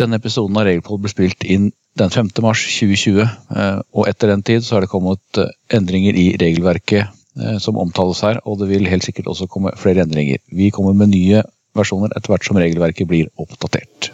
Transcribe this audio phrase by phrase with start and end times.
[0.00, 1.66] Denne episoden av Regelpod ble spilt inn
[2.00, 2.30] den 5.
[2.40, 7.10] mars 2020, eh, og etter den tid så har det kommet eh, endringer i regelverket
[7.36, 10.40] eh, som omtales her, og det vil helt sikkert også komme flere endringer.
[10.48, 11.42] Vi kommer med nye
[11.76, 14.08] versjoner etter hvert som regelverket blir oppdatert.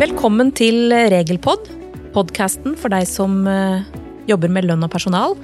[0.00, 1.68] Velkommen til Regelpod,
[2.16, 3.42] podkasten for deg som
[4.30, 5.36] jobber med lønn og personal.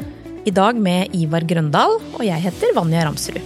[0.46, 3.42] I dag med Ivar Grøndal, og jeg heter Vanja Ramsrud.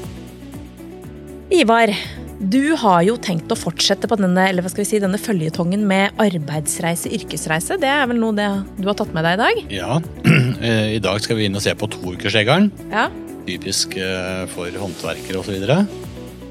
[1.56, 1.88] Ivar,
[2.36, 5.86] du har jo tenkt å fortsette på denne, eller hva skal vi si, denne føljetongen
[5.88, 7.78] med arbeidsreise, yrkesreise.
[7.80, 9.62] Det er vel noe det du har tatt med deg i dag?
[9.72, 9.96] Ja,
[10.68, 12.68] eh, i dag skal vi inn og se på toukersregelen.
[12.92, 13.06] Ja.
[13.48, 15.56] Typisk eh, for håndverkere osv.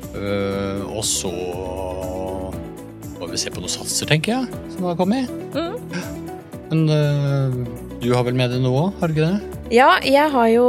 [0.10, 1.30] Uh, og så
[3.20, 5.30] må vi se på noen satser, tenker jeg, som har kommet.
[6.74, 7.64] Men eh,
[8.02, 9.59] du har vel med deg noe òg, har du ikke det?
[9.70, 10.64] Ja, jeg har jo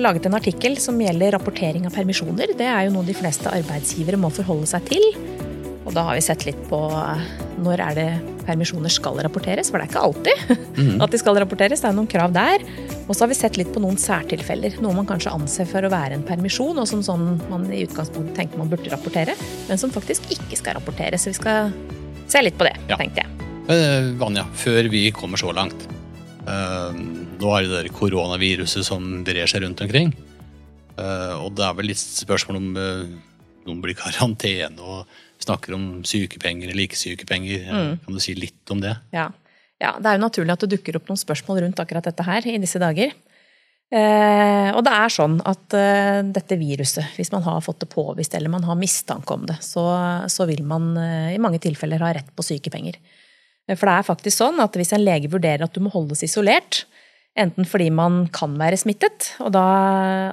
[0.00, 2.54] laget en artikkel som gjelder rapportering av permisjoner.
[2.56, 5.04] Det er jo noe de fleste arbeidsgivere må forholde seg til.
[5.86, 7.26] Og da har vi sett litt på eh,
[7.62, 8.06] når er det
[8.46, 11.82] permisjoner skal rapporteres, for det er ikke alltid at de skal rapporteres.
[11.84, 12.64] Det er noen krav der.
[13.04, 14.78] Og så har vi sett litt på noen særtilfeller.
[14.80, 18.38] Noe man kanskje anser for å være en permisjon, og som sånn man i utgangspunktet
[18.40, 19.36] tenker man burde rapportere,
[19.68, 21.28] men som faktisk ikke skal rapporteres.
[21.28, 21.76] Så vi skal
[22.32, 22.96] se litt på det, Ja.
[22.96, 23.50] tenkte jeg.
[23.68, 25.86] Eh, Vanja, før vi kommer så langt.
[26.46, 26.98] Eh,
[27.40, 30.14] nå er det der koronaviruset som brer seg rundt omkring.
[30.96, 33.02] Eh, og det er vel litt spørsmål om eh,
[33.66, 37.66] noen blir i karantene og snakker om sykepenger eller ikke sykepenger.
[37.68, 37.92] Mm.
[38.04, 38.94] Kan du si litt om det?
[39.14, 39.28] Ja.
[39.82, 42.48] ja, det er jo naturlig at det dukker opp noen spørsmål rundt akkurat dette her
[42.48, 43.12] i disse dager.
[43.86, 48.34] Eh, og det er sånn at eh, dette viruset, hvis man har fått det påvist
[48.34, 49.84] eller man har mistanke om det, så,
[50.32, 52.98] så vil man eh, i mange tilfeller ha rett på sykepenger.
[53.68, 56.22] Eh, For det er faktisk sånn at hvis en lege vurderer at du må holdes
[56.26, 56.84] isolert,
[57.36, 59.62] enten fordi man kan være smittet, og da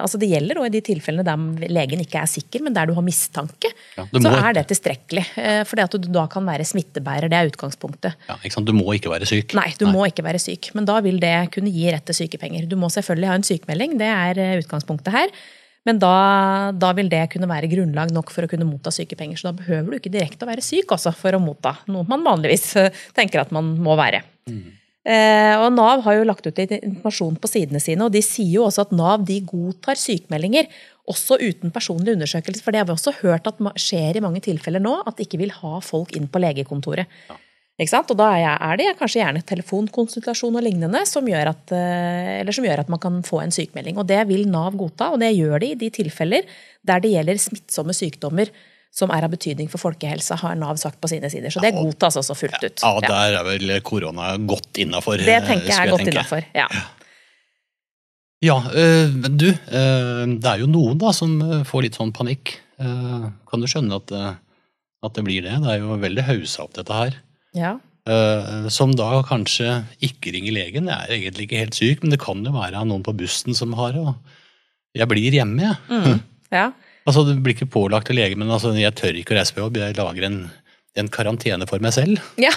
[0.00, 2.94] Altså det gjelder òg i de tilfellene der legen ikke er sikker, men der du
[2.96, 5.24] har mistanke, Ja, så er det tilstrekkelig.
[5.68, 7.28] For det at du da kan være smittebærer.
[7.32, 8.16] Det er utgangspunktet.
[8.28, 8.68] Ja, ikke sant?
[8.68, 9.52] Du må ikke være syk.
[9.56, 12.66] Nei, du må ikke være syk, men da vil det kunne gi rett til sykepenger.
[12.68, 15.36] Du må selvfølgelig ha en sykemelding, det er eh, utgangspunktet her.
[15.84, 16.14] Men da,
[16.72, 19.40] da vil det kunne være grunnlag nok for å kunne motta sykepenger.
[19.40, 22.24] Så da behøver du ikke direkte å være syk også for å motta, noe man
[22.24, 22.70] vanligvis
[23.18, 24.22] tenker at man må være.
[25.04, 28.54] Eh, og Nav har jo lagt ut litt informasjon på sidene sine, og de sier
[28.56, 30.70] jo også at Nav de godtar sykemeldinger
[31.10, 32.64] også uten personlig undersøkelse.
[32.64, 35.42] For det har vi også hørt at skjer i mange tilfeller nå, at de ikke
[35.44, 37.10] vil ha folk inn på legekontoret.
[37.28, 37.43] Sant?
[37.74, 42.52] Og da er er det kanskje gjerne telefonkonsultasjon og lignende som gjør, at, eh, eller
[42.52, 43.98] som gjør at man kan få en sykemelding.
[43.98, 46.46] Og det vil Nav godta, og det gjør de i de tilfeller
[46.86, 48.48] der det gjelder smittsomme sykdommer
[48.94, 51.50] som er av betydning for folkehelsa, har Nav sagt på sine sider.
[51.50, 52.80] Så det godtas også fullt ut.
[52.80, 53.08] Ja, Ja.
[53.08, 55.18] der er vel korona godt innafor.
[55.18, 56.44] Det tenker jeg er godt innafor.
[56.54, 56.68] Ja.
[58.44, 62.60] Ja, øh, men du, øh, det er jo noen da som får litt sånn panikk.
[62.78, 64.12] Eh, kan du skjønne at,
[65.02, 65.60] at det blir det?
[65.64, 67.16] Det er jo veldig haussa opp, dette her.
[67.56, 67.76] Ja.
[68.04, 70.90] Uh, som da kanskje ikke ringer legen.
[70.92, 73.72] Jeg er egentlig ikke helt syk, men det kan jo være noen på bussen som
[73.78, 74.02] har det.
[74.04, 75.78] og Jeg blir hjemme, jeg.
[75.88, 76.18] Mm.
[76.52, 76.66] ja.
[77.04, 79.64] Altså, Det blir ikke pålagt til lege, men altså, jeg tør ikke å reise på
[79.64, 79.80] jobb.
[79.80, 80.38] Jeg lager en,
[81.00, 82.20] en karantene for meg selv.
[82.40, 82.52] Ja.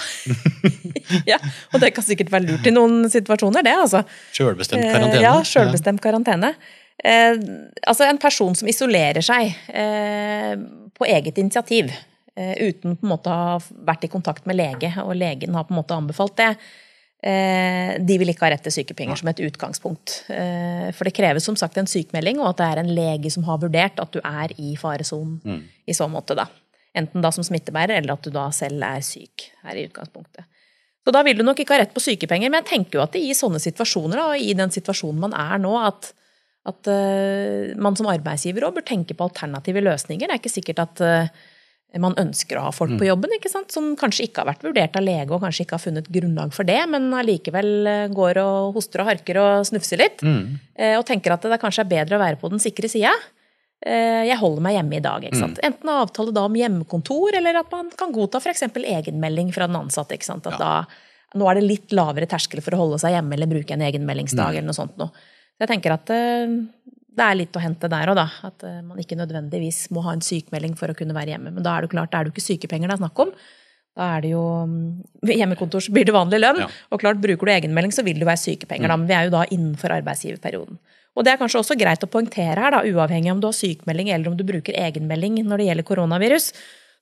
[1.32, 1.40] ja.
[1.72, 4.04] Og det kan sikkert være lurt i noen situasjoner, det, altså.
[4.36, 5.24] Sjølbestemt Eh, karantene.
[5.24, 6.52] Ja, sjølbestemt karantene.
[6.98, 7.40] Eh,
[7.86, 10.54] altså en person som isolerer seg eh,
[10.92, 11.92] på eget initiativ,
[12.38, 13.56] uten på en måte å ha
[13.88, 16.52] vært i kontakt med lege, og legen har på en måte anbefalt det,
[17.22, 20.20] eh, de vil ikke ha rett til sykepenger som et utgangspunkt.
[20.30, 23.46] Eh, for det kreves som sagt en sykemelding, og at det er en lege som
[23.48, 26.48] har vurdert at du er i faresonen i så måte, da.
[26.96, 30.46] Enten da som smittebærer, eller at du da selv er syk her i utgangspunktet.
[31.04, 33.14] Så da vil du nok ikke ha rett på sykepenger, men jeg tenker jo at
[33.16, 36.10] i sånne situasjoner, og i den situasjonen man er nå, at,
[36.68, 40.28] at eh, man som arbeidsgiver òg bør tenke på alternative løsninger.
[40.28, 41.30] Det er ikke sikkert at eh,
[41.96, 43.72] man ønsker å ha folk på jobben, ikke sant?
[43.72, 46.68] som kanskje ikke har vært vurdert av lege og kanskje ikke har funnet grunnlag for
[46.68, 50.58] det, men allikevel eh, går og hoster og harker og snufser litt, Mm.
[50.98, 53.14] og tenker at det kanskje er bedre å være på den sikre sida.
[53.80, 55.22] Eh, Jeg holder meg hjemme i dag.
[55.24, 55.58] ikke sant?
[55.62, 58.62] Enten avtale da om hjemmekontor, eller at man kan godta f.eks.
[58.74, 60.12] egenmelding fra den ansatte.
[60.18, 60.46] ikke sant?
[60.46, 60.84] At da,
[61.38, 64.50] nå er det litt lavere terskel for å holde seg hjemme eller bruke en egenmeldingsdag.
[64.58, 65.08] eller noe sånt noe.
[65.58, 66.46] Så jeg tenker at eh,
[67.18, 68.26] det er litt å hente der òg, da.
[68.48, 71.52] At eh, man ikke nødvendigvis må ha en sykemelding for å kunne være hjemme.
[71.54, 73.32] Men da er det klart, da er det jo ikke sykepenger det er snakk om.
[73.98, 74.84] Da er det jo mm,
[75.40, 76.62] Hjemmekontor så blir det vanlig lønn.
[76.64, 76.70] Ja.
[76.94, 78.92] Og klart, bruker du egenmelding, så vil det være sykepenger.
[78.92, 80.80] Da, men vi er jo da innenfor arbeidsgiverperioden.
[81.18, 84.12] Og det er kanskje også greit å poengtere her, da, uavhengig om du har sykemelding
[84.14, 86.52] eller om du bruker egenmelding når det gjelder koronavirus,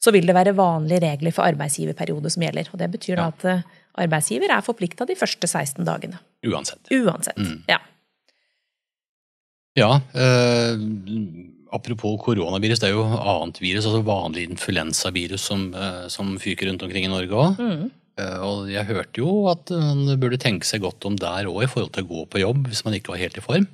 [0.00, 2.70] så vil det være vanlige regler for arbeidsgiverperiode som gjelder.
[2.72, 3.66] Og det betyr da at eh,
[4.06, 6.20] arbeidsgiver er forplikta de første 16 dagene.
[6.48, 6.80] Uansett.
[6.96, 7.40] Uansett.
[7.68, 7.82] Ja.
[9.76, 10.00] Ja.
[10.16, 10.74] Eh,
[11.76, 16.84] apropos koronavirus, det er jo annet virus, altså vanlig influensavirus som, eh, som fyker rundt
[16.86, 17.60] omkring i Norge òg.
[17.60, 17.90] Mm.
[18.16, 21.68] Eh, og jeg hørte jo at man burde tenke seg godt om der òg i
[21.68, 23.68] forhold til å gå på jobb hvis man ikke var helt i form.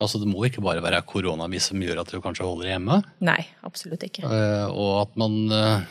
[0.00, 3.00] Altså Det må ikke bare være koronavirus som gjør at du kanskje holder deg hjemme.
[3.24, 4.24] Nei, absolutt ikke.
[4.24, 5.82] Eh, og at man eh,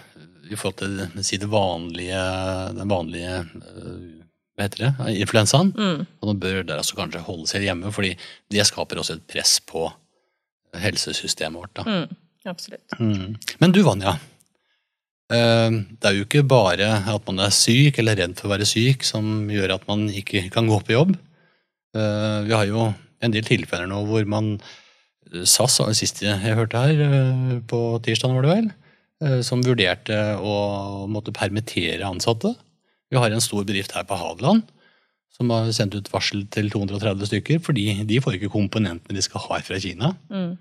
[0.50, 2.24] i forhold til si det vanlige,
[2.78, 4.08] den vanlige eh,
[4.60, 6.06] hva heter det, influensaen, Mm.
[6.20, 8.12] Og nå bør dere altså kanskje holde seg hjemme, fordi
[8.52, 9.88] det skaper også et press på
[10.76, 11.80] helsesystemet vårt.
[11.88, 12.18] Mm.
[12.50, 13.00] Absolutt.
[13.00, 13.38] Mm.
[13.60, 14.18] Men du, Vanja.
[15.32, 18.68] eh, Det er jo ikke bare at man er syk eller redd for å være
[18.70, 21.16] syk som gjør at man ikke kan gå på jobb.
[21.96, 24.60] Eh, Vi har jo en del tilfeller nå hvor man
[25.46, 28.70] SAS var det siste jeg hørte her, eh, på tirsdag var det vel,
[29.22, 32.56] eh, som vurderte å måtte permittere ansatte.
[33.12, 34.64] Vi har en stor bedrift her på Hadeland
[35.34, 39.40] som har sendt ut varsel til 230 stykker, fordi de får ikke komponentene de skal
[39.46, 40.10] ha fra Kina.
[40.34, 40.58] Mm.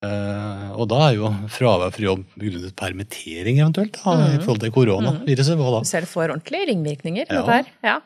[0.00, 4.42] Uh, og da er jo fravær fra jobb begrunnet permittering eventuelt, da, i Mhm.
[4.44, 5.56] forhold til koronaviruset.
[5.60, 5.80] Da?
[5.80, 7.26] Du ser det får ordentlige ringvirkninger.
[7.28, 7.40] Ja.
[7.40, 7.66] Dette her.
[7.84, 8.00] Ja.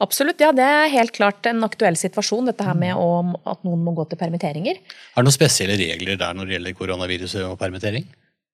[0.00, 0.38] Absolutt.
[0.40, 3.94] Ja, det er helt klart en aktuell situasjon, dette her med å, at noen må
[3.96, 4.76] gå til permitteringer.
[4.78, 8.04] Er det noen spesielle regler der når det gjelder koronaviruset og permittering?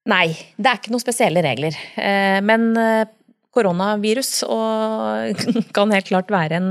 [0.06, 1.76] Nei, det er ikke noen spesielle regler.
[1.96, 3.04] Eh, Men eh,
[3.54, 5.42] koronavirus og,
[5.76, 6.70] kan helt klart være en,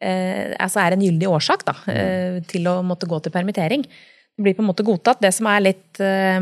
[0.00, 3.86] eh, altså er en gyldig årsak da, eh, til å måtte gå til permittering.
[3.86, 5.20] Det blir på en måte godtatt.
[5.22, 6.40] Det som er litt eh,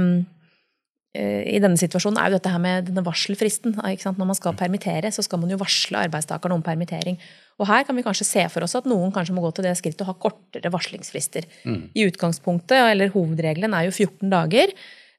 [1.10, 3.74] i denne situasjonen, er jo dette her med denne varselfristen.
[3.82, 7.18] Når man skal permittere, så skal man jo varsle arbeidstakerne om permittering.
[7.58, 9.74] Og her kan vi kanskje se for oss at noen kanskje må gå til det
[9.80, 11.50] skrittet å ha kortere varslingsfrister.
[11.66, 14.70] I utgangspunktet, eller hovedregelen, er jo 14 dager.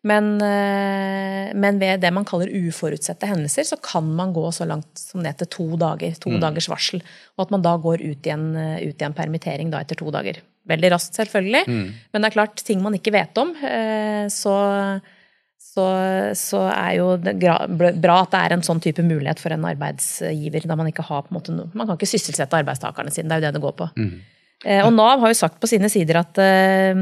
[0.08, 4.98] Men, eh, men ved det man kaller uforutsette hendelser, så kan man gå så langt
[4.98, 6.16] som ned til to dager.
[6.24, 7.04] To dagers varsel.
[7.38, 9.96] Og at man da går ut i en, eh, ut i en permittering da etter
[9.96, 10.42] to dager.
[10.68, 11.64] Veldig raskt, selvfølgelig.
[12.14, 15.02] Men det er klart, ting man ikke vet om, eh, så,
[15.58, 15.86] så,
[16.38, 20.66] så er jo det bra at det er en sånn type mulighet for en arbeidsgiver.
[20.66, 23.30] da Man ikke har på en måte noe, man kan ikke sysselsette arbeidstakerne sine.
[23.30, 23.90] Det er jo det det går på.
[23.98, 27.00] Eh, Og Nav har jo sagt på sine sider at eh,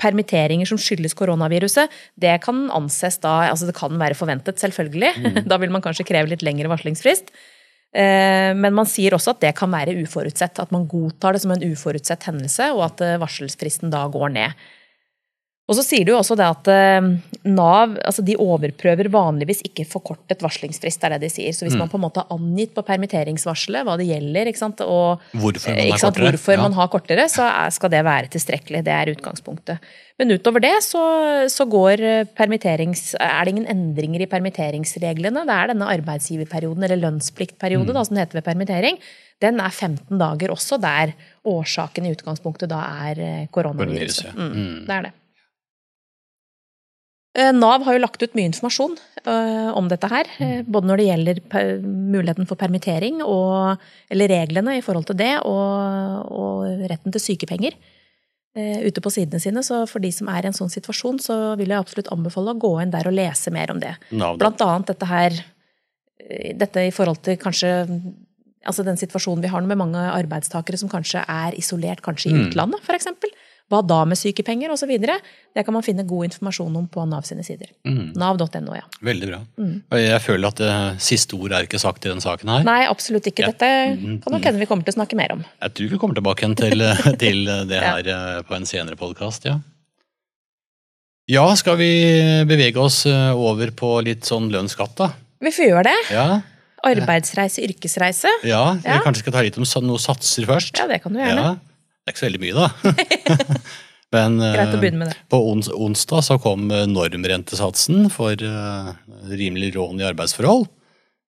[0.00, 5.12] permitteringer som skyldes koronaviruset, det kan anses da Altså det kan være forventet, selvfølgelig.
[5.50, 7.34] da vil man kanskje kreve litt lengre varslingsfrist.
[7.94, 10.58] Eh, Men man sier også at det kan være uforutsett.
[10.62, 14.64] At man godtar det som en uforutsett hendelse, og at eh, varselsfristen da går ned.
[15.64, 17.06] Og så sier du også det at eh,
[17.48, 21.00] Nav altså de overprøver vanligvis ikke forkortet varslingsfrist.
[21.06, 21.54] er det de sier.
[21.56, 25.22] Så hvis man på en måte har angitt på permitteringsvarselet hva det gjelder, sant, og
[25.32, 26.34] Hvorfor man Eh, sant, kortere?
[26.36, 26.62] Hvorfor Ja.
[26.66, 28.84] man har kortere, så skal det være tilstrekkelig.
[28.84, 29.78] Det er utgangspunktet.
[30.18, 35.46] Men utover det så, så går eh, permitterings, er det ingen endringer i permitteringsreglene.
[35.48, 37.94] Det er denne arbeidsgiverperioden, eller lønnspliktperiode, Mm.
[37.94, 38.98] da, som det heter ved permittering.
[39.40, 41.14] Den er 15 dager også, der
[41.44, 44.28] årsaken i utgangspunktet da er koronaviruset.
[44.28, 44.86] Koronaviruset, Mm, mm.
[44.86, 45.12] det er det.
[47.34, 48.92] Eh, Nav har jo lagt ut mye informasjon
[49.26, 50.28] eh, om dette her.
[50.38, 51.40] eh, Både når det gjelder
[51.82, 53.80] muligheten for permittering, og,
[54.14, 57.74] eller reglene i forhold til det, og, og retten til sykepenger
[58.54, 59.64] ute på sidene sine.
[59.66, 62.60] Så for de som er i en sånn situasjon, så vil jeg absolutt anbefale å
[62.62, 63.96] gå inn der og lese mer om det.
[64.14, 64.36] Nav.
[64.38, 65.40] Blant annet dette her
[66.54, 67.72] Dette i forhold til kanskje
[68.64, 72.44] Altså den situasjonen vi har med mange arbeidstakere som kanskje er isolert, kanskje i Mm.
[72.46, 73.10] utlandet f.eks.
[73.72, 74.90] Hva da med sykepenger osv.?
[75.54, 77.70] Det kan man finne god informasjon om på Nav sine sider.
[77.88, 78.12] Mm.
[78.20, 78.84] Nav.no, ja.
[79.04, 79.40] Veldig bra.
[79.56, 79.74] Mm.
[80.02, 82.66] Jeg føler at det siste ord er ikke sagt i denne saken her.
[82.68, 83.48] Nei, absolutt ikke.
[83.54, 85.44] Dette kan nok hende vi kommer til å snakke mer om.
[85.64, 86.84] Jeg tror vi kommer tilbake til,
[87.24, 88.20] til det her ja.
[88.44, 89.58] på en senere podkast, ja.
[91.30, 91.88] Ja, skal vi
[92.44, 95.06] bevege oss eh, over på litt sånn lønnsskatt, da?
[95.40, 96.00] Vi får gjøre det.
[96.12, 96.26] Ja,
[96.84, 98.28] Arbeidsreise, yrkesreise.
[98.44, 99.00] ja, vi Ja.
[99.00, 100.76] kanskje skal ta litt om noen satser først.
[100.76, 101.40] Ja, det kan du gjerne.
[101.40, 101.73] Ja,
[102.04, 102.68] det er ikke så veldig mye, da.
[104.14, 105.18] Men eh, Greit å begynne med det.
[105.32, 108.92] på ons onsdag så kom eh, normrentesatsen for uh,
[109.32, 110.68] rimelig rån i arbeidsforhold.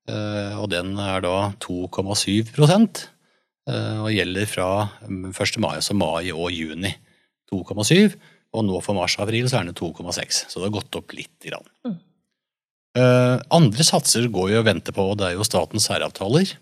[0.06, 3.08] Uh, og den er da 2,7 prosent,
[3.66, 4.68] eh, og gjelder fra
[5.08, 5.58] mm, 1.
[5.64, 6.92] mai, altså mai og juni.
[7.50, 8.14] 2,7,
[8.56, 11.34] og nå for mars-april så er den 2,6, så det har gått opp litt.
[11.42, 11.66] Grann.
[11.86, 11.98] Mm.
[12.96, 16.54] Eh, andre satser går jo å vente på, og det er jo statens særavtaler.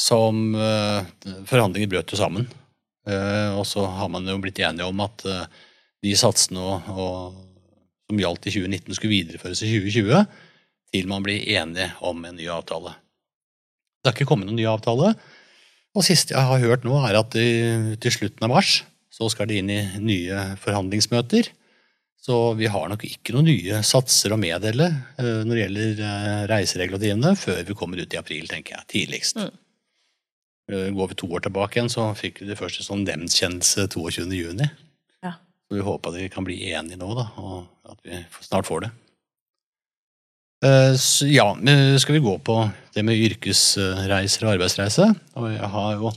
[0.00, 1.06] Som uh,
[1.46, 2.48] Forhandlinger brøt jo sammen.
[3.04, 5.46] Eh, og så har man jo blitt enige om at eh,
[6.04, 7.40] de satsene og, og,
[8.08, 10.24] som gjaldt i 2019, skulle videreføres i 2020,
[10.94, 12.94] til man blir enige om en ny avtale.
[14.00, 15.14] Det har ikke kommet noen ny avtale.
[15.94, 18.82] Og siste jeg har hørt nå, er at de, til slutten av mars
[19.14, 21.52] så skal de inn i nye forhandlingsmøter.
[22.24, 24.88] Så vi har nok ikke noen nye satser å meddele
[25.20, 28.88] eh, når det gjelder reiseregulativene, før vi kommer ut i april, tenker jeg.
[28.94, 29.40] Tidligst.
[29.40, 29.52] Mm.
[30.72, 34.28] Eh, Går vi to år tilbake igjen, så fikk vi det første sånn nemndkjennelse 22.
[34.32, 34.68] juni.
[35.24, 35.34] Ja.
[35.68, 38.86] Så vi håper at vi kan bli enige nå, da, og at vi snart får
[38.86, 38.92] det.
[40.64, 41.50] Eh, så, ja,
[42.00, 42.56] skal vi gå på
[42.96, 45.10] det med yrkesreiser og arbeidsreise?
[45.36, 46.14] Og jeg har jo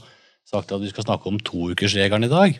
[0.48, 2.56] sagt at vi skal snakke om toukersregelen i dag.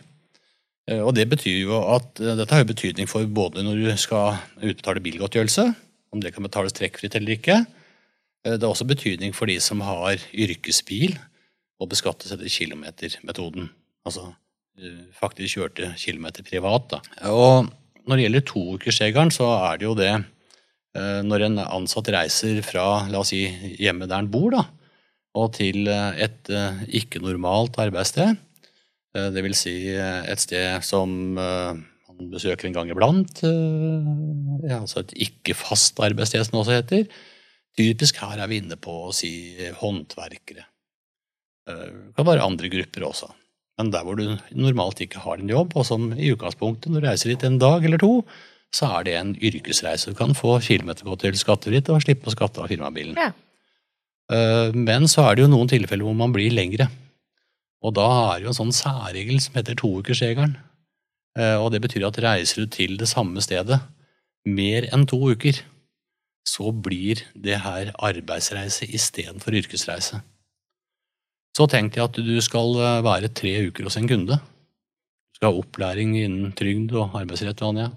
[0.91, 4.37] Eh, og det betyr jo at Dette har jo betydning for både når du skal
[4.61, 5.65] utbetale bilgodtgjørelse,
[6.13, 7.63] om det kan betales trekkfritt eller ikke.
[8.45, 11.17] Det har også betydning for de som har yrkesbil
[11.79, 13.69] og beskattes etter kilometermetoden.
[14.07, 14.31] Altså
[15.17, 16.85] faktisk kjørte kilometer privat.
[16.91, 16.99] Da.
[17.31, 17.67] Og
[18.07, 20.13] når det gjelder toukersregelen, så er det jo det
[20.97, 23.43] Eh, når en ansatt reiser fra la oss si,
[23.77, 24.63] hjemmet der han bor, da,
[25.37, 28.45] og til eh, et eh, ikke-normalt arbeidssted,
[29.09, 36.53] vil si et sted som man besøker en gang iblant, altså et ikke-fast arbeidssted, som
[36.53, 37.07] det også heter.
[37.73, 39.31] Typisk her er vi inne på å si
[39.81, 40.67] håndverkere.
[41.69, 43.29] Det kan være andre grupper også.
[43.79, 47.07] Men der hvor du normalt ikke har en jobb, og som i utgangspunktet, når du
[47.07, 48.13] reiser dit en dag eller to,
[48.75, 50.11] så er det en yrkesreise.
[50.11, 53.15] Du kan få kilometergodtgjørelse skattefritt og slippe å skatte av firmabilen.
[53.17, 53.31] Ja.
[54.29, 56.89] Eh, men så er det jo noen tilfeller hvor man blir lengre.
[57.79, 60.57] Og da er det jo en sånn særregel som heter toukersregelen.
[61.39, 63.79] Eh, og det betyr at reiser du til det samme stedet
[64.49, 65.61] mer enn to uker,
[66.47, 70.21] så blir det her arbeidsreise istedenfor yrkesreise.
[71.59, 74.37] Så tenk deg at du skal eh, være tre uker hos en kunde.
[74.39, 77.59] Du skal ha opplæring innen trygd og arbeidsrett.
[77.59, 77.89] Vanja.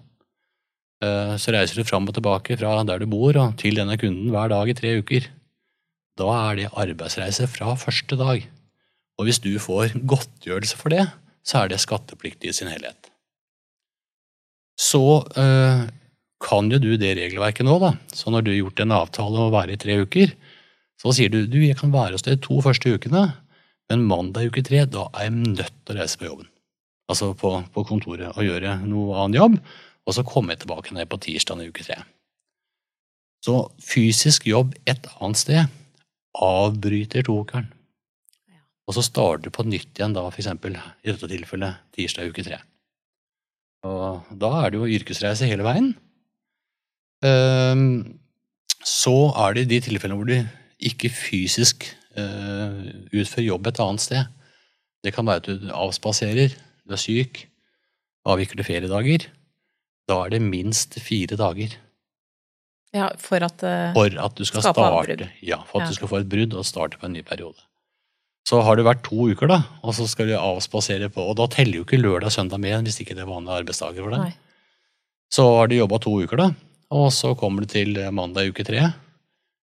[0.98, 4.34] Eh, så reiser du fram og tilbake fra der du bor og til denne kunden
[4.34, 5.28] hver dag i tre uker.
[6.18, 8.42] Da er det arbeidsreise fra første dag.
[9.20, 11.06] Og hvis du får godtgjørelse for det,
[11.46, 13.12] så er det skattepliktig i sin helhet.
[14.74, 15.84] Så øh,
[16.42, 17.92] kan jo du det regelverket nå, da.
[18.10, 20.34] Så når du har gjort en avtale om å være i tre uker,
[20.98, 23.28] så sier du du, jeg kan være hos deg to første ukene,
[23.92, 26.48] men mandag uke tre, da er jeg nødt til å reise på jobben.
[27.12, 29.58] Altså på, på kontoret og gjøre noe annen jobb
[30.02, 32.00] og så komme tilbake ned på tirsdag i uke tre.
[33.42, 35.78] Så fysisk jobb et annet sted
[36.32, 37.68] avbryter tokeren.
[38.88, 40.48] Og så starter du på nytt igjen da, f.eks.
[40.48, 42.58] i dette tilfellet tirsdag uke tre.
[43.86, 45.92] Og da er det jo yrkesreise hele veien.
[47.26, 48.18] Ehm,
[48.82, 50.38] så er det de tilfellene hvor du
[50.82, 51.86] ikke fysisk
[52.18, 52.78] eh,
[53.12, 54.28] utfører jobb et annet sted.
[55.02, 56.54] Det kan være at du avspaserer,
[56.86, 57.46] du er syk,
[58.28, 59.26] avvikler feriedager.
[60.10, 61.74] Da er det minst fire dager.
[62.92, 65.92] Ja, For at, uh, for at du skal starte, ja, for at ja.
[65.92, 67.56] du skal få et brudd og starte på en ny periode.
[68.44, 71.46] Så har det vært to uker, da, og så skal du avspasere på Og da
[71.48, 74.34] teller jo ikke lørdag og søndag med hvis ikke det er vanlige arbeidsdager for deg.
[75.32, 76.48] Så har du jobba to uker, da,
[76.92, 78.90] og så kommer du til mandag uke tre.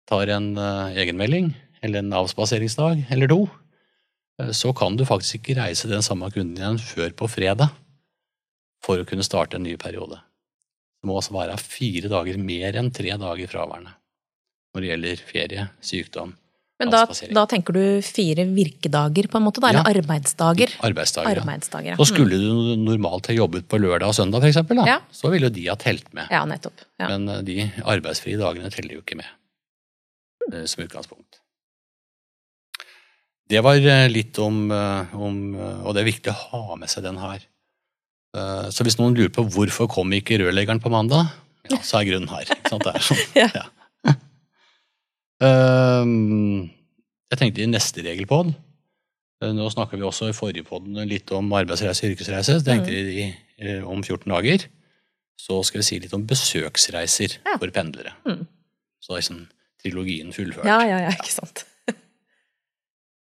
[0.09, 3.45] Tar en uh, egenmelding eller en avspaseringsdag eller to.
[4.41, 7.71] Uh, så kan du faktisk ikke reise den samme kunden igjen før på fredag
[8.81, 10.21] for å kunne starte en ny periode.
[11.01, 13.97] Det må også være fire dager mer enn tre dager fraværende
[14.71, 16.29] når det gjelder ferie, sykdom,
[16.81, 19.61] men da, da, tenker du fire virkedager, på en måte?
[19.61, 19.99] Da, eller ja.
[19.99, 20.71] arbeidsdager?
[20.81, 21.97] Arbeidsdager, arbeidsdager ja.
[21.99, 24.97] Så skulle du normalt ha jobbet på lørdag og søndag, f.eks., ja.
[25.13, 26.25] så ville jo de ha telt med.
[26.33, 26.81] Ja, nettopp.
[27.03, 29.29] Men eh, de arbeidsfrie dagene teller jo ikke med,
[30.47, 30.57] mm.
[30.73, 31.40] som utgangspunkt.
[33.51, 37.19] Det var eh, litt om, om, Og det er viktig å ha med seg den
[37.19, 37.43] her.
[38.37, 41.33] Eh, så hvis noen lurer på hvorfor kom ikke rørleggeren på mandag,
[41.69, 42.47] ja, så er grunnen her.
[42.47, 42.87] Ikke sant?
[42.87, 43.23] Det er sånn.
[43.41, 43.49] ja.
[43.51, 44.17] Ja.
[45.41, 46.69] Um,
[47.31, 48.55] jeg tenkte i neste regel på den.
[49.57, 52.59] Nå snakka vi også i forrige podden litt om arbeidsreise og yrkesreise.
[52.59, 53.07] Så tenkte mm.
[53.09, 53.23] vi
[53.81, 53.87] mm.
[53.89, 54.67] om 14 dager
[55.41, 58.13] så skal vi si litt om besøksreiser for pendlere.
[58.27, 58.43] Mm.
[59.01, 59.39] Så er liksom
[59.81, 60.67] trilogien fullført.
[60.69, 61.63] Ja, ja, ja, ikke sant.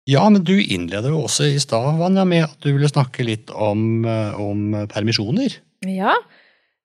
[0.08, 3.50] Ja, men du innleder jo også i stad, Vanja, med at du ville snakke litt
[3.50, 5.56] om, eh, om, permisjoner.
[5.88, 6.12] Ja.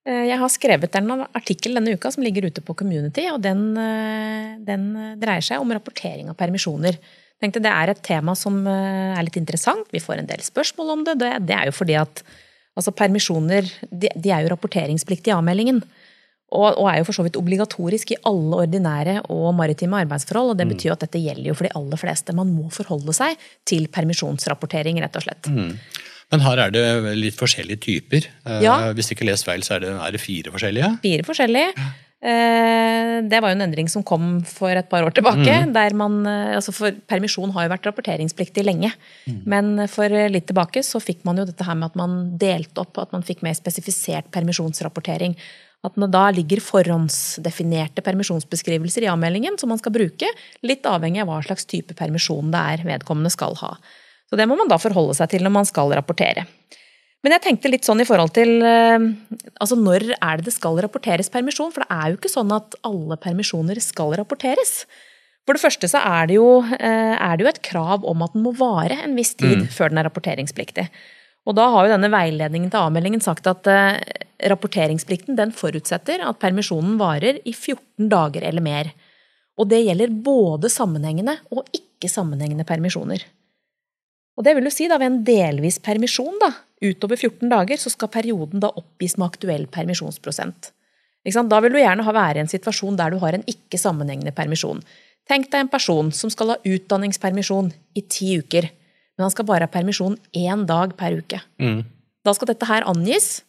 [0.08, 3.76] Eh, jeg har skrevet en artikkel denne uka som ligger ute på Community, og den,
[3.76, 6.96] eh, den dreier seg om rapportering av permisjoner.
[6.96, 9.86] Jeg tenkte Det er et tema som er litt interessant.
[9.92, 11.18] Vi får en del spørsmål om det.
[11.18, 12.22] Det, er jo fordi at
[12.76, 15.82] altså permisjoner de, de er jo rapporteringspliktige i avmeldingen.
[16.50, 20.50] Og, og, er jo for så vidt obligatorisk i alle ordinære og maritime arbeidsforhold.
[20.50, 22.36] og Det betyr betyr at dette gjelder jo for de aller fleste.
[22.36, 25.50] Man må forholde seg til permisjonsrapportering, rett og slett.
[25.50, 25.72] Mm.
[26.30, 26.84] Men her er det
[27.18, 28.28] litt forskjellige typer.
[28.46, 28.92] Eh, ja.
[28.94, 30.92] Hvis ikke lest feil, så er det, er det fire forskjellige?
[31.02, 31.88] Fire forskjellige.
[32.20, 35.56] Eh, det var jo en endring som kom for et par år tilbake.
[35.64, 35.72] Mm.
[35.74, 38.92] der man, eh, altså for Permisjon har jo vært rapporteringspliktig lenge.
[39.26, 39.40] Mm.
[39.50, 43.02] Men for litt tilbake så fikk man jo dette her med at man delte opp,
[43.02, 45.34] at man fikk mer spesifisert permisjonsrapportering.
[45.86, 50.28] At det da ligger forhåndsdefinerte permisjonsbeskrivelser i avmeldingen som man skal bruke,
[50.66, 53.74] litt avhengig av hva slags type permisjon det er vedkommende skal ha.
[54.28, 56.44] Så det må man da forholde seg til når man skal rapportere.
[57.20, 59.06] Men jeg tenkte litt sånn i forhold til eh,
[59.60, 61.72] altså når er det det skal rapporteres permisjon?
[61.74, 64.84] For det er jo ikke sånn at alle permisjoner skal rapporteres.
[65.48, 68.36] For det første så er det jo, eh, er det jo et krav om at
[68.36, 70.86] den må vare en viss tid før den er rapporteringspliktig.
[71.50, 73.98] Og da har jo denne veiledningen til avmeldingen sagt at eh,
[74.52, 78.92] rapporteringsplikten den forutsetter at permisjonen varer i 14 dager eller mer.
[79.58, 83.26] Og det gjelder både sammenhengende og ikke sammenhengende permisjoner.
[84.38, 87.90] Og det vil jo si da ved en delvis permisjon da, utover 14 dager, så
[87.92, 90.70] skal perioden da oppgis med aktuell permisjonsprosent.
[91.20, 94.80] Da vil du gjerne være i en situasjon der du har en ikke sammenhengende permisjon.
[95.28, 98.70] Tenk deg en person som skal ha utdanningspermisjon i ti uker,
[99.20, 101.42] men han skal bare ha permisjon én dag per uke.
[101.60, 101.82] Mm.
[102.24, 103.42] Da skal dette her angis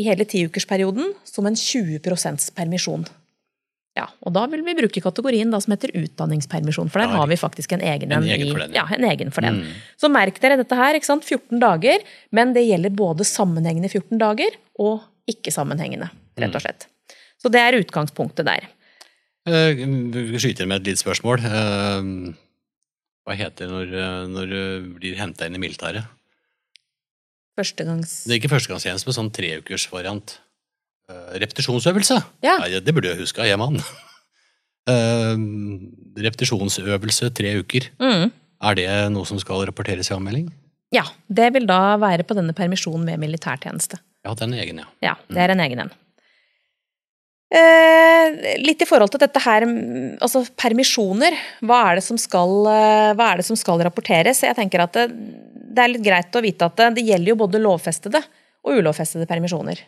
[0.00, 3.04] i hele tiukersperioden som en 20% permisjon.
[3.94, 7.36] Ja, og da vil vi bruke kategorien da som heter utdanningspermisjon, for der har vi
[7.38, 8.30] faktisk en egen En en.
[8.34, 8.88] egen for den, ja.
[8.90, 8.96] ja.
[8.96, 9.60] en egen for den.
[9.62, 9.76] Mm.
[10.02, 11.22] Så merk dere dette her, ikke sant?
[11.28, 12.02] 14 dager,
[12.34, 16.56] men det gjelder både sammenhengende 14 dager og ikke-sammenhengende, rett Mm.
[16.58, 16.88] og slett.
[17.38, 18.66] Så det er utgangspunktet der.
[19.46, 21.38] Eh, Vi skyter med et lite spørsmål.
[23.24, 26.08] Hva heter det når, eh, når du blir henta inn i militæret?
[27.58, 28.24] Førstegangs...
[28.26, 30.38] Det er ikke førstegangstjeneste, men sånn treukersvariant.
[31.04, 32.16] Uh, repetisjonsøvelse.
[32.42, 32.56] Ja.
[32.62, 33.76] Nei, det burde jeg huske, jeg mann.
[34.88, 35.36] uh,
[36.26, 37.90] repetisjonsøvelse tre uker.
[38.02, 38.32] Mm.
[38.64, 40.48] Er det noe som skal rapporteres i anmelding?
[40.94, 44.00] Ja, det vil da være på denne permisjonen ved militærtjeneste.
[44.24, 44.88] Ja, den er egen, ja.
[45.04, 45.94] Ja, det er en egen en.
[47.52, 51.36] Eh, litt i forhold til dette her, mm, altså permisjoner.
[51.62, 54.42] Hva er det som skal, eh, er det som skal rapporteres?
[54.42, 55.10] Jeg tenker at det,
[55.74, 58.22] det er litt greit å vite at det, det gjelder jo både lovfestede
[58.64, 59.82] og ulovfestede permisjoner.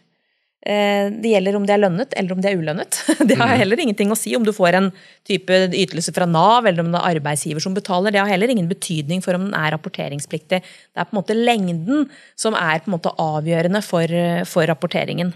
[0.67, 2.99] Eh, det gjelder om det er lønnet eller om det er ulønnet.
[3.29, 4.89] Det har heller ingenting å si om du får en
[5.27, 8.11] type ytelse fra Nav eller om det er arbeidsgiver som betaler.
[8.11, 10.59] Det har heller ingen betydning for om den er rapporteringspliktig.
[10.63, 14.11] Det er på en måte lengden som er på en måte avgjørende for,
[14.51, 15.31] for rapporteringen.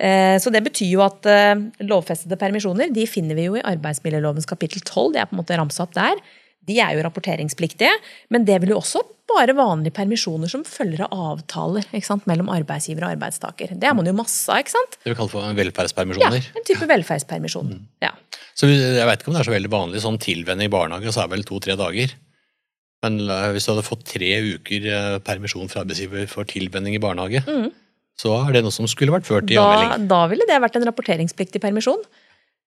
[0.00, 1.54] Eh, Så det betyr jo at eh,
[1.84, 5.12] lovfestede permisjoner de finner vi jo i arbeidsmiljølovens kapittel 12.
[5.14, 6.20] Det er på en måte ramsa opp der.
[6.68, 7.90] De er jo rapporteringspliktige,
[8.32, 11.86] men det vil jo også bare vanlige permisjoner som følger av avtaler
[12.28, 13.72] mellom arbeidsgiver og arbeidstaker.
[13.80, 14.98] Det er man jo masse av, ikke sant?
[15.00, 16.40] Det vi kaller for velferdspermisjoner?
[16.44, 16.58] Ja.
[16.58, 17.72] En type velferdspermisjon.
[18.04, 18.12] Ja.
[18.58, 21.22] Så jeg vet ikke om det er så veldig vanlig sånn tilvenning i barnehage, så
[21.22, 22.12] er det vel to-tre dager.
[23.06, 24.90] Men eh, hvis du hadde fått tre uker
[25.24, 27.40] permisjon fra arbeidsgiver for tilvenning i barnehage,
[28.18, 30.08] så er det noe som skulle vært ført i Da, anmelding.
[30.08, 32.02] da ville det vært en rapporteringspliktig permisjon.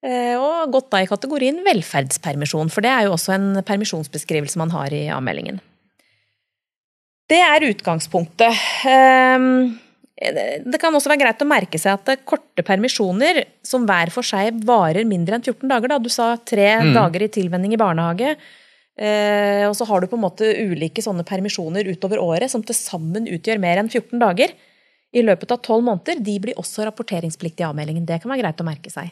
[0.03, 4.69] eh, Og gått da i kategorien velferdspermisjon, for det er jo også en permisjonsbeskrivelse man
[4.71, 5.59] har i avmeldingen.
[7.29, 8.53] Det er utgangspunktet.
[8.85, 9.79] Ehm,
[10.15, 14.53] Det kan også være greit å merke seg at korte permisjoner som hver for seg
[14.63, 15.97] varer mindre enn 14 dager, da.
[15.99, 16.93] du sa tre Mm.
[16.93, 18.37] dager i tilvenning i barnehage,
[18.97, 22.75] eh, og så har du på en måte ulike sånne permisjoner utover året som til
[22.75, 24.53] sammen utgjør mer enn 14 dager
[25.13, 28.05] i løpet av 12 måneder, de blir også rapporteringspliktige i avmeldingen.
[28.09, 29.11] Det kan være greit å merke seg.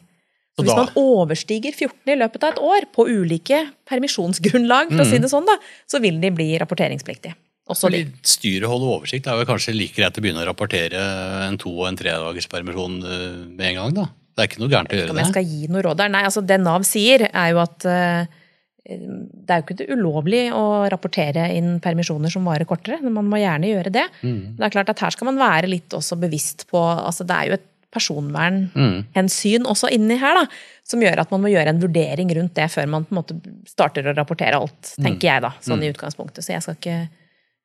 [0.58, 5.08] Så hvis man overstiger 14 i løpet av et år på ulike permisjonsgrunnlag, for å
[5.08, 5.56] si det sånn, da,
[5.88, 7.38] så vil de bli rapporteringspliktige.
[7.72, 8.02] Også de.
[8.28, 9.24] Styret holder oversikt.
[9.24, 11.00] Det er vel kanskje like greit å begynne å rapportere
[11.48, 14.08] en to- og en tredagers permisjon eh, med en gang, da.
[14.36, 15.08] Det er ikke noe gærent å Om det.
[15.08, 15.32] jeg det.
[15.32, 16.12] skal gi noe råd der?
[16.12, 18.41] Nei, altså det Nav sier, er jo at eh,
[18.86, 22.98] det er jo ikke det ulovlig å rapportere inn permisjoner som varer kortere.
[23.02, 24.08] men Man må gjerne gjøre det.
[24.24, 24.56] Mm.
[24.58, 27.46] Det er klart at Her skal man være litt også bevisst på altså Det er
[27.52, 29.68] jo et personvernhensyn Mm.
[29.68, 30.46] også inni her, da,
[30.84, 33.36] som gjør at man må gjøre en vurdering rundt det før man på en måte
[33.68, 35.04] starter å rapportere alt, Mm.
[35.06, 36.44] tenker jeg da, sånn i utgangspunktet.
[36.44, 37.10] Så jeg skal ikke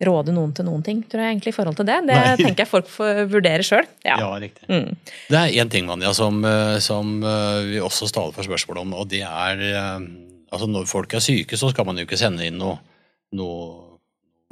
[0.05, 2.07] råde noen til noen ting, tror jeg egentlig, i forhold til det.
[2.07, 2.37] Det Nei.
[2.37, 3.87] tenker jeg folk får vurdere sjøl.
[4.05, 4.19] Ja.
[4.19, 4.67] Ja, riktig.
[4.69, 4.97] Mm.
[5.31, 8.95] Det er én ting Vanja, som, eh, som eh, vi også stadig får spørsmål om,
[8.95, 9.99] og det er eh,
[10.53, 12.79] altså Når folk er syke, så skal man jo ikke sende inn noe,
[13.37, 13.97] noe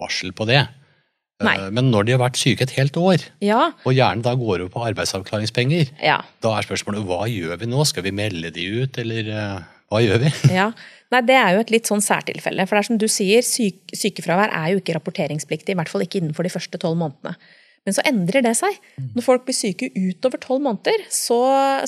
[0.01, 0.63] varsel på det.
[0.65, 1.57] Eh, Nei.
[1.75, 3.69] Men når de har vært syke et helt år, ja.
[3.85, 6.21] og gjerne da går over på arbeidsavklaringspenger, ja.
[6.45, 7.87] da er spørsmålet hva gjør vi nå?
[7.89, 10.35] Skal vi melde de ut, eller eh, hva gjør vi?
[10.61, 10.73] Ja,
[11.13, 12.65] Nei, Det er jo et litt sånn særtilfelle.
[12.67, 15.75] For det er som du sier, syk, sykefravær er jo ikke rapporteringspliktig.
[15.75, 17.37] I hvert fall ikke innenfor de første tolv månedene.
[17.85, 18.77] Men så endrer det seg.
[19.13, 21.41] Når folk blir syke utover tolv måneder, så,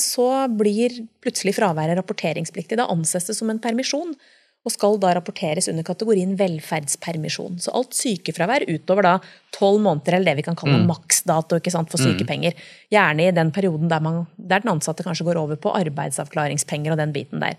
[0.03, 2.77] så blir plutselig fraværet rapporteringspliktig.
[2.77, 4.13] Da anses det som en permisjon,
[4.67, 7.61] og skal da rapporteres under kategorien velferdspermisjon.
[7.63, 9.15] Så alt sykefravær utover da
[9.55, 10.89] tolv måneder, eller det vi kan kalle mm.
[10.91, 12.57] maksdato ikke sant, for sykepenger.
[12.93, 17.01] Gjerne i den perioden der, man, der den ansatte kanskje går over på arbeidsavklaringspenger og
[17.01, 17.55] den biten der.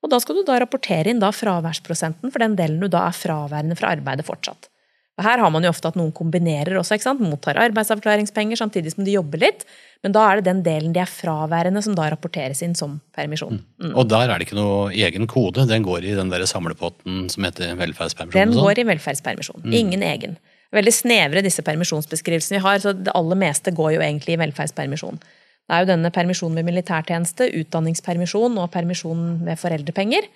[0.00, 3.16] Og da skal du da rapportere inn da fraværsprosenten for den delen du da er
[3.16, 4.70] fraværende fra arbeidet fortsatt.
[5.16, 7.22] Og her har man jo ofte at noen kombinerer også, ikke sant?
[7.24, 9.64] mottar arbeidsavklaringspenger samtidig som de jobber litt.
[10.04, 13.62] Men da er det den delen de er fraværende som da rapporteres inn som permisjon.
[13.80, 13.94] Mm.
[13.96, 17.48] Og der er det ikke noe egen kode, den går i den der samlepotten som
[17.48, 18.36] heter velferdspermisjon.
[18.36, 18.66] Den sånn.
[18.68, 19.66] går i velferdspermisjon.
[19.72, 20.36] Ingen egen.
[20.76, 22.82] veldig snevre, disse permisjonsbeskrivelsene vi har.
[22.84, 25.22] Så det aller meste går jo egentlig i velferdspermisjon.
[25.66, 30.28] Det er jo denne permisjonen ved militærtjeneste, utdanningspermisjon og permisjon med foreldrepenger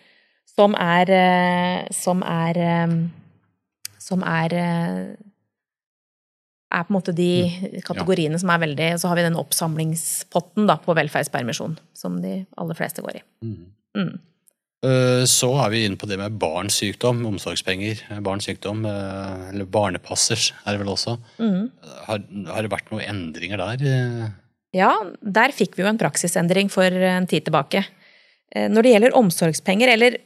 [0.56, 1.12] som er
[1.94, 2.56] Som er,
[4.00, 4.54] som er,
[6.70, 7.76] er på en måte de mm.
[7.86, 8.42] kategoriene ja.
[8.42, 13.04] som er veldig Så har vi den oppsamlingspotten da, på velferdspermisjon, som de aller fleste
[13.04, 13.24] går i.
[13.44, 13.62] Mm.
[13.98, 14.12] Mm.
[14.80, 18.00] Eh, så er vi inne på det med barns sykdom, omsorgspenger.
[18.24, 21.18] Barns sykdom, eh, eller barnepassers er det vel også.
[21.42, 21.68] Mm.
[22.06, 22.22] Har,
[22.54, 24.30] har, det vært noen endringer der?
[24.76, 27.84] Ja, der fikk vi jo en praksisendring for en tid tilbake.
[28.50, 30.18] Eh, når det gjelder omsorgspenger, eller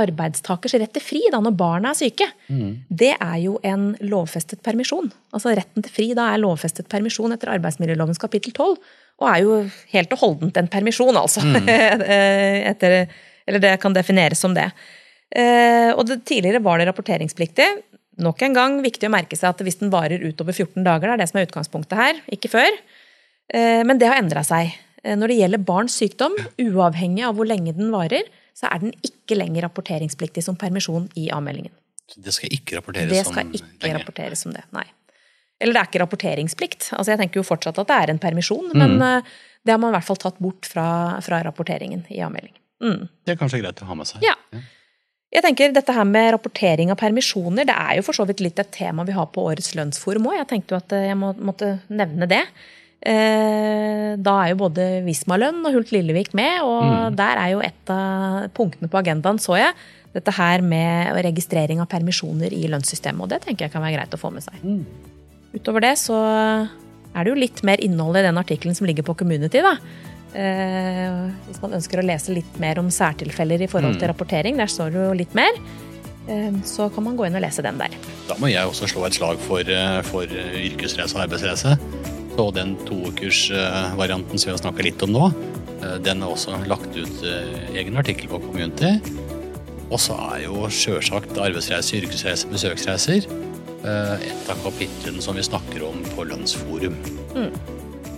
[0.00, 2.70] arbeidstakers rett til fri da, når barna er syke, mm.
[3.02, 5.10] det er jo en lovfestet permisjon.
[5.36, 8.78] Altså Retten til fri da er lovfestet permisjon etter arbeidsmiljølovens kapittel 12,
[9.20, 9.58] og er jo
[9.92, 11.44] helt og holdent en permisjon, altså.
[11.44, 11.68] Mm.
[12.70, 13.02] etter
[13.50, 14.68] eller det kan defineres som det.
[15.30, 17.66] Eh, og det, tidligere var det rapporteringspliktig.
[18.22, 21.16] Nok en gang viktig å merke seg at hvis den varer utover 14 dager, det
[21.16, 22.78] er det som er utgangspunktet her, ikke før.
[23.50, 24.74] Eh, men det har endra seg.
[25.04, 28.94] Eh, når det gjelder barns sykdom, uavhengig av hvor lenge den varer, så er den
[29.06, 31.72] ikke lenger rapporteringspliktig som permisjon i avmeldingen.
[32.16, 34.00] Det skal ikke rapporteres det skal ikke lenge.
[34.00, 34.86] rapporteres som det, nei.
[35.60, 36.88] Eller det er ikke rapporteringsplikt.
[36.96, 38.80] Altså Jeg tenker jo fortsatt at det er en permisjon, mm.
[38.80, 39.22] men
[39.62, 42.58] det har man i hvert fall tatt bort fra, fra rapporteringen i avmeldingen.
[42.80, 43.08] Mm.
[43.24, 44.24] Det er kanskje greit å ha med seg.
[44.24, 44.34] Ja.
[45.30, 48.58] Jeg tenker Dette her med rapportering av permisjoner det er jo for så vidt litt
[48.58, 50.40] et tema vi har på årets lønnsforum òg.
[50.40, 52.42] Jeg tenkte jo at eh, jeg må, måtte nevne det.
[53.00, 57.16] Eh, da er jo både Visma-lønn og Hult Lillevik med, og mm.
[57.16, 59.72] der er jo et av punktene på agendaen, så jeg,
[60.12, 63.22] dette her med registrering av permisjoner i lønnssystemet.
[63.24, 64.60] Og det tenker jeg kan være greit å få med seg.
[64.60, 64.84] Mm.
[65.54, 69.16] Utover det så er det jo litt mer innhold i den artikkelen som ligger på
[69.22, 69.62] Community.
[69.64, 69.76] da.
[70.30, 74.12] Eh, hvis man ønsker å lese litt mer om særtilfeller i forhold til mm.
[74.12, 75.58] rapportering, der står det jo litt mer,
[76.28, 77.96] eh, så kan man gå inn og lese den der.
[78.28, 81.78] Da må jeg også slå et slag for, eh, for yrkesreise og arbeidsrace.
[82.36, 85.30] Så den toukersvarianten som vi har snakka litt om nå,
[86.04, 87.22] den er også lagt ut
[87.74, 88.96] egen artikkel på Community.
[89.90, 93.30] Og så er jo sjølsagt arbeidsreiser, yrkesreiser, besøksreiser
[93.84, 96.96] et av kapitlene som vi snakker om på Lønnsforum.
[97.34, 97.54] Mm.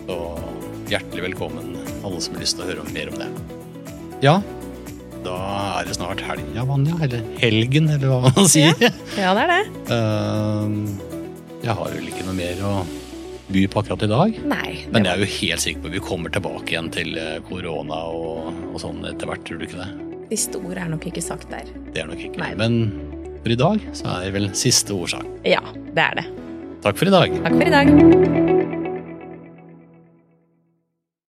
[0.06, 0.18] Så
[0.90, 3.28] hjertelig velkommen alle som har lyst til å høre mer om det.
[4.22, 4.40] Ja,
[5.22, 5.36] da
[5.78, 6.96] er det snart helga, Vanja.
[7.04, 8.74] Eller helgen, eller hva man sier.
[8.82, 9.62] Ja, ja det er det.
[11.62, 12.72] Jeg har vel ikke noe mer å
[13.48, 14.38] by på akkurat i dag.
[14.48, 14.70] Nei.
[14.94, 18.02] Men jeg er jo helt sikker på at vi kommer tilbake igjen til eh, korona
[18.12, 19.90] og, og, sånn etter hvert, tror du ikke det?
[20.32, 21.68] De store er nok ikke sagt der.
[21.92, 22.40] Det er nok ikke.
[22.42, 22.52] Nei.
[22.60, 22.78] Men
[23.42, 25.18] for i dag så er det vel siste ord.
[25.48, 26.28] Ja, det er det.
[26.82, 27.42] Takk for i dag.
[27.42, 28.41] Takk for i dag.